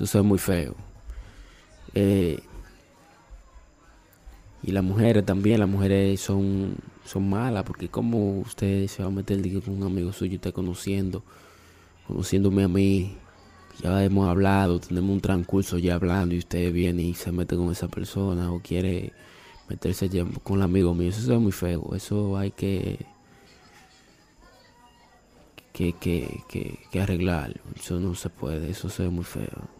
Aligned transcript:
Eso 0.00 0.18
es 0.18 0.24
muy 0.24 0.38
feo. 0.38 0.74
Eh, 1.94 2.40
y 4.62 4.72
las 4.72 4.84
mujeres 4.84 5.24
también, 5.24 5.60
las 5.60 5.68
mujeres 5.68 6.20
son, 6.20 6.76
son 7.04 7.28
malas, 7.28 7.64
porque 7.64 7.88
como 7.88 8.40
usted 8.40 8.86
se 8.88 9.02
va 9.02 9.08
a 9.08 9.12
meter 9.12 9.40
con 9.62 9.74
un 9.74 9.82
amigo 9.84 10.12
suyo, 10.12 10.34
está 10.34 10.52
conociendo, 10.52 11.22
conociéndome 12.06 12.64
a 12.64 12.68
mí, 12.68 13.16
ya 13.82 14.04
hemos 14.04 14.28
hablado, 14.28 14.78
tenemos 14.80 15.10
un 15.10 15.20
transcurso 15.20 15.78
ya 15.78 15.94
hablando 15.94 16.34
y 16.34 16.38
usted 16.38 16.72
viene 16.72 17.02
y 17.02 17.14
se 17.14 17.32
mete 17.32 17.56
con 17.56 17.70
esa 17.72 17.88
persona 17.88 18.52
o 18.52 18.60
quiere 18.60 19.12
meterse 19.68 20.10
con 20.42 20.58
el 20.58 20.62
amigo 20.62 20.94
mío, 20.94 21.08
eso 21.08 21.32
es 21.32 21.40
muy 21.40 21.52
feo, 21.52 21.94
eso 21.94 22.36
hay 22.36 22.50
que 22.50 23.06
que, 25.72 25.94
que, 25.94 26.42
que, 26.48 26.78
que 26.90 27.00
arreglarlo, 27.00 27.62
eso 27.74 27.98
no 27.98 28.14
se 28.14 28.28
puede, 28.28 28.70
eso 28.70 28.90
se 28.90 29.04
ve 29.04 29.08
muy 29.08 29.24
feo. 29.24 29.79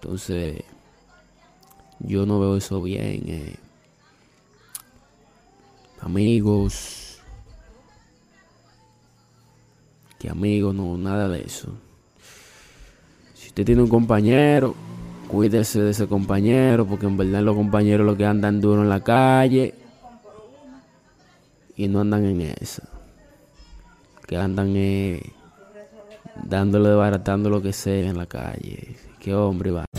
Entonces, 0.00 0.62
yo 2.00 2.24
no 2.24 2.38
veo 2.38 2.56
eso 2.56 2.80
bien. 2.80 3.22
eh. 3.26 3.56
Amigos. 6.00 7.18
Que 10.18 10.28
amigos, 10.28 10.74
no, 10.74 10.96
nada 10.96 11.28
de 11.28 11.42
eso. 11.42 11.72
Si 13.34 13.48
usted 13.48 13.64
tiene 13.64 13.82
un 13.82 13.88
compañero, 13.88 14.74
cuídese 15.28 15.80
de 15.80 15.90
ese 15.90 16.06
compañero, 16.06 16.86
porque 16.86 17.06
en 17.06 17.16
verdad 17.16 17.42
los 17.42 17.54
compañeros 17.56 18.06
lo 18.06 18.16
que 18.16 18.26
andan 18.26 18.60
duro 18.60 18.82
en 18.82 18.88
la 18.88 19.02
calle 19.02 19.74
y 21.76 21.86
no 21.88 22.00
andan 22.00 22.24
en 22.24 22.40
eso. 22.60 22.82
Que 24.26 24.36
andan 24.36 24.74
eh, 24.76 25.22
dándole, 26.44 26.94
baratando 26.94 27.48
lo 27.50 27.62
que 27.62 27.72
sea 27.72 28.10
en 28.10 28.18
la 28.18 28.26
calle. 28.26 28.96
Qué 29.20 29.34
hombre 29.34 29.70
va. 29.70 29.87